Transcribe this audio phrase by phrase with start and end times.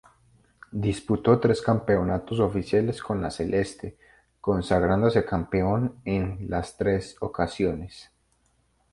[0.81, 3.97] Disputó tres campeonatos oficiales con la celeste,
[4.41, 8.09] consagrándose campeón en las tres ocasiones.